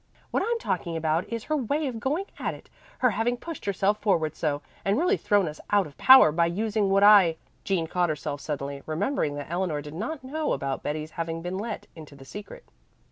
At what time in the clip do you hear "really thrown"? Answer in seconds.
4.97-5.47